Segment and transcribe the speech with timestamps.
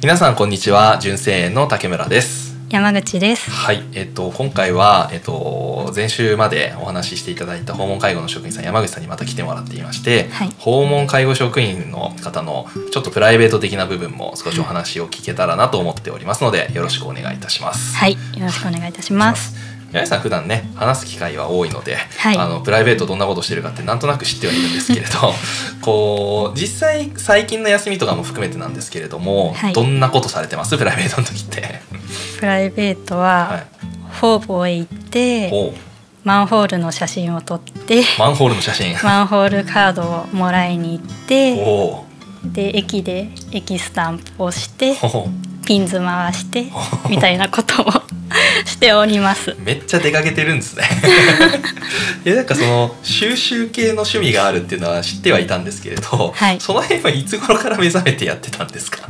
[0.00, 2.56] 皆さんこんにちは純正園の竹村です。
[2.70, 3.50] 山口です。
[3.50, 17.96] はいえっと今回はえっと前週までお話ししていただいた訪問介護の職員さん山口さんにまた来てもらっていまして、はい、訪問介護職員の方のちょっとプライベート的な部分も少しお話を聞けたらなと思っておりますのでよろしくお願いいたします。
[17.96, 19.56] はいよろしくお願いいたします
[19.92, 25.34] 八重さん普段ね話す機会は多いので、はい、あのプライベートどんなことしてるかってなんとなく知ってはいるんですけれど
[25.80, 30.76] こう実際最近の休みとかも含めてなんですけれども、はい、どんなことされてます？
[30.76, 31.80] プライベートの時って。
[32.38, 33.66] プライベートは、はい、
[34.20, 35.72] 方々へ行って
[36.24, 38.96] マンホールの写真を撮ってマンホールの写真。
[39.02, 41.56] マンホールカードをもらいに行って
[42.44, 44.94] で駅で駅スタンプをして
[45.66, 46.66] ピンズ回して
[47.08, 47.86] みたいなことを
[48.66, 49.54] しております。
[49.60, 50.84] めっちゃ出かけてるんですね。
[52.24, 59.08] いやなんかその収集系の趣味があるっていうのは知ってはいたんですけれど、はい、その辺はいつ頃から目覚めてやってたんですか？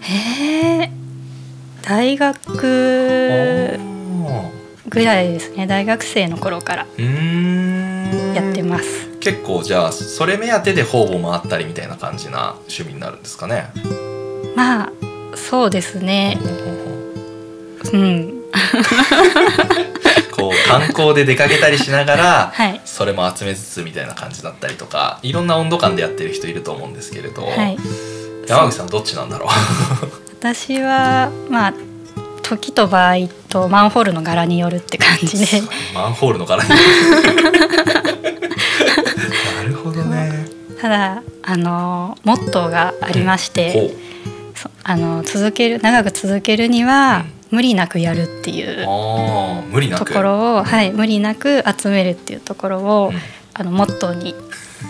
[0.00, 0.90] へえ
[1.82, 3.78] 大学
[4.88, 5.66] ぐらいですね。
[5.66, 6.86] 大学生の頃から
[8.34, 8.84] やってます。
[9.20, 13.66] 結構じゃあそれ目当てで方々回ったりみたいな感じな趣味になるんですかね？
[14.54, 14.92] まあ
[15.36, 16.38] そうですね
[17.92, 18.32] うん。
[20.36, 27.78] こう観光で出かけたりしながら、はい、それも集めつつみたいな感じだったりとかいろんな温度感でやってる人いると思うんですけれど、はい、
[28.46, 29.48] 山口さんどっちなんだろう？
[30.38, 31.74] 私はまあ
[32.42, 33.14] 時と場合
[33.48, 35.62] とマンホールの柄によるって感じで。
[35.94, 36.68] マンホールの柄に。
[36.70, 36.76] な
[39.64, 40.46] るほどね。
[40.80, 44.70] ただあのモットーがありまして、うん。
[44.84, 48.84] あの続ける長く続けるには、無理なくやるっていう
[49.96, 53.16] ところを、はい、無理なく集めるっていうところを、うん、
[53.54, 54.34] あのモットーに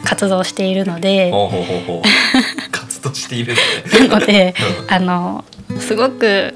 [0.05, 1.33] 活動しているので
[2.73, 3.55] 活動している
[4.09, 4.55] ので。
[4.89, 5.45] あの
[5.81, 6.55] すごく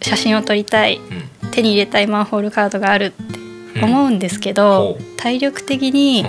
[0.00, 1.00] 写真を撮りたい、
[1.42, 6.26] うん、手に入れたいマンホールカードがあるって思うんですけど、うん、体力的に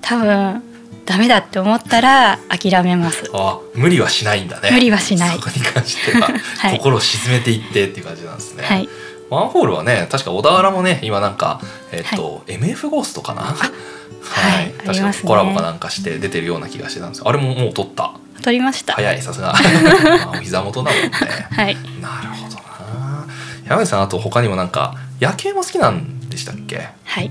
[0.00, 0.62] 多分
[1.04, 3.28] ダメだって思ったら諦めます。
[3.34, 4.70] あ無理はしないんだね。
[4.70, 5.36] 無理はしない。
[5.36, 8.88] そこに関しては、 はい、心を沈めていってっていう感じなんですね、はい、
[9.30, 11.60] マンホールはね確か小田原もね今なんか
[11.90, 13.42] えっ、ー、と、はい、MF ゴーストかな？
[13.42, 17.22] はい、確かコラボかなんかして出てるような気がしてたんです。
[17.24, 18.12] あれももう撮った。
[18.40, 18.94] 撮りました。
[18.94, 19.54] 早いさすが。
[20.32, 21.10] お膝元だもんね。
[21.50, 21.76] はい。
[22.00, 23.26] なるほどな。
[23.68, 26.88] 山口さんあと他にもなんか野球も好きなんでしたっけ？
[27.04, 27.30] はい。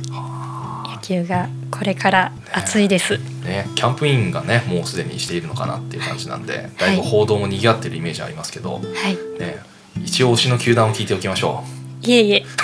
[0.93, 3.23] 野球がこれから暑いです、ね。
[3.45, 8.83] ね、キャンプインがねもうすでにしているのかなっていう感じなんでだいぶ報道も賑わってるイメージありますけど、はい、
[9.39, 9.57] ね、
[10.03, 11.63] 一応推しの球団を聞いておきましょ
[12.03, 12.07] う。
[12.07, 12.45] いえいえ。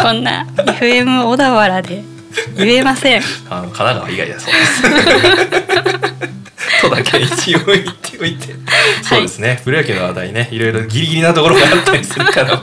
[0.00, 2.02] こんな FM 小田原で
[2.56, 3.22] 言えません。
[3.50, 4.82] あの神奈川以外だそうです。
[6.80, 8.54] とだけ一応言っておいて、
[9.02, 9.60] そうですね。
[9.64, 12.60] プロ野球の話題ねいろいろギリギリなところがあったりするから。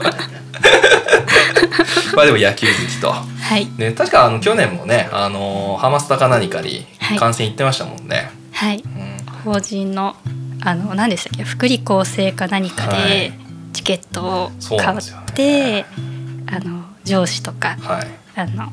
[2.14, 3.14] まあでも野球好きと、
[3.46, 3.68] はい。
[3.78, 6.84] ね、確かあの去年もね、あのハマスタか何かに
[7.18, 8.30] 観戦行ってましたもんね。
[8.52, 10.16] はい、うん、法人の
[10.62, 13.32] あの何でしたっけ福利厚生か何かで
[13.72, 15.86] チケットを買って、ね、
[16.48, 18.72] あの上司とか、はい、あの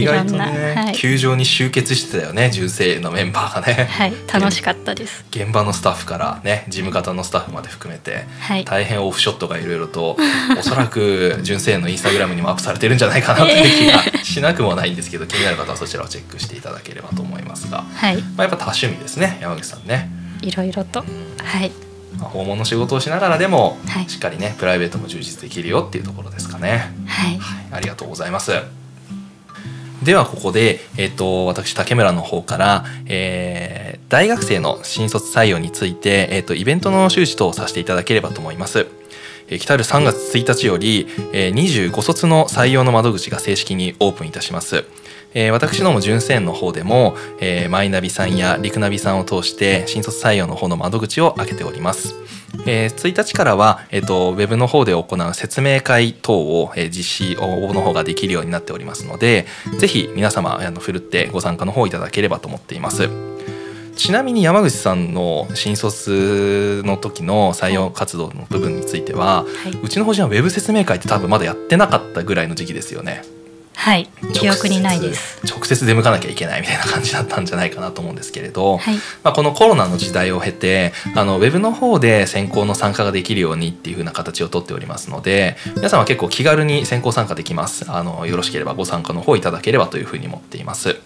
[0.01, 3.85] 意外とね、はい、球場に集結してたよね純正のメンバーがね。
[3.85, 5.25] はい楽しかったです。
[5.31, 10.18] 現場のスタッフからね事務方のスタッフまで含めて、はい、大変オフショットがいろいろと
[10.57, 18.18] おそらく純正のインスタグラムにもアップされてるんじゃないかなという気がしなくもないんですけど気になる方はそちらをチェックしていただければと思いますが、はい。
[18.18, 20.09] まあ、やっぱ多趣味ですね山口さんね。
[20.42, 21.00] いろいろと。
[21.00, 21.71] はい。
[22.19, 26.94] まあ、訪問の仕事をしながらでも、はい、しっかりねプライベートも充実できるよっていうところですかね。
[27.06, 28.84] はい、はい、ありがとうございます。
[30.06, 38.86] ではここで、えーと、私竹村の方から、えー、大学生の新卒採用について、えーと、イベントの周知とさせていただければと思います。
[39.48, 41.54] えー、来る3月1日より、えー、
[41.90, 44.86] 25卒の採用の窓口が正式にオープンいたします。
[45.34, 52.13] えー、私ども純正の方でも、えー、マイナビさんやリクナビさんを通して新卒採用の方の窓口を開けております。
[52.65, 59.45] えー、1日からは、えーと、ウェブの方で行う説明会等を、えー、実施応募の方ができるようになっておりますので
[59.77, 63.09] ぜひ皆様あのふるってご参加の方いただければと思っています。
[63.95, 73.23] ちなみに山口さんの新卒の時の採用活動の部分については、はい、うちの法人はウェブ説明会って多分まだやってなかったぐらいの時期ですよね。
[73.85, 74.09] はい。
[74.33, 75.45] 記憶にないです。
[75.45, 87.85] 直接出向かなきゃいけないみたいな感じだったんじゃないかなと思うんですけれど、はい、まあ、このコロナの時代を経てあのウェブの方で選考の参加ができるようにっていう風な形をとっておりますので皆さんは結構気軽に選考参加できます。
[87.91, 90.99] あのよろしければご参加の方いただければというふうに思っています。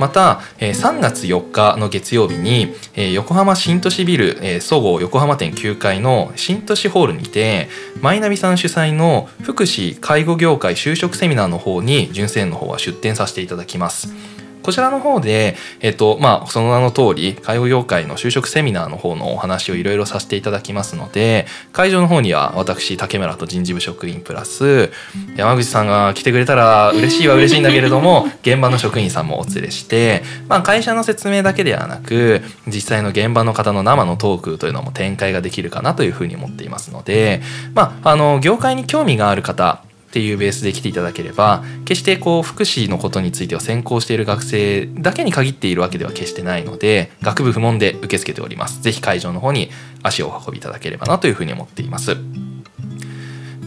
[0.00, 7.68] また、え3月4日の月曜日に、え横浜新都市ビル、え総合横浜店9階の新都市ホールにて
[8.00, 14.39] マイナビさん主催の福祉介護業界就職セミナーの方に純正の方は出展させていただきます。
[14.62, 24.90] こちらの方で、えっとまあ、その名の通り介護業界の就職セミナーの方のお話をいろいろさせていただきますので会場の方には私竹村と人事部職員プラス
[25.36, 37.40] 山口さんが来てくれたら嬉しいは嬉しいんだけれども 現場の職員さんもお連れして、まあ、会社の説明だけではなく実際の現場の方の生のトークというのも展開ができるかなというふうに思っていますので、
[37.74, 49.70] まあ、あの業界に興味がある方っていうベースで来ていただければ決してこう福祉のことについては専攻している学生だけに限っているわけでは決してないので学部不問で受け付けております是非会場の方に
[50.02, 52.16] 足をお運びいただければなというふうに思っています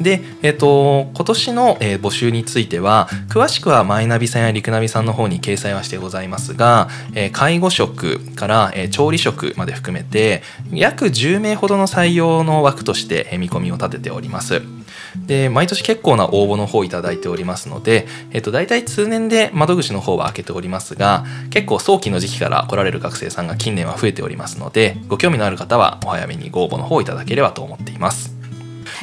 [0.04, 14.62] で、えっ、ー、と、今年の、え、募集については、詳しくはマイナビさんやリクナビさんの方に掲載はしてございますが、え、介護職から、え調理職まで含めて、約10名ほどの採用の枠として、え見込みを立てております。
[15.16, 28.34] で毎年結構な応募の方いただいておりますので、えっと、大体通年で窓口の方は開けておりますが結構早期の時期から来られる学生さんが近年は増えておりますのでご興味のある方はお早めにご応募の方いただければと思っています。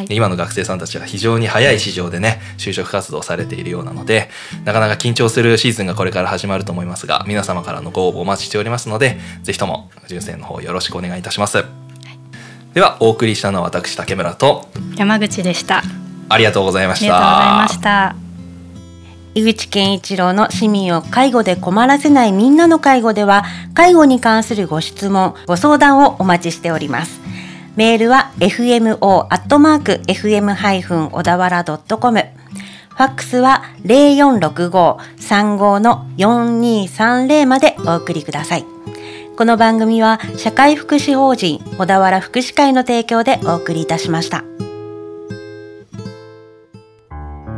[0.00, 4.30] はい、今の学生さんたちは非常に早い市場でね就職活動されているようなので
[4.64, 11.64] なかなか緊張するシーズンがこれから始まると思いますが皆様からのご応募お待ちしておりますので是非とも純正の方よろしくお願いいたします。
[12.74, 15.82] ではお送りしたのは私竹村と山口でした。
[16.30, 17.16] ありがとうございました。
[17.16, 18.30] ありがとうございました。
[19.34, 23.44] 井口健一郎の市民を介護で困らせないみんなの介護では
[23.74, 27.20] 介護に関するご質問ご相談をお待ちしております
[27.76, 32.24] メールは fmo アットマーク fm 小田原ドットコム
[33.00, 38.66] ファックスは0465-35の4230までお送りください。
[39.38, 44.49] この番組は社会福祉法人小田原福祉会の提供でお送りいたしました。